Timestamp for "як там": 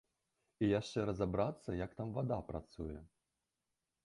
1.85-2.07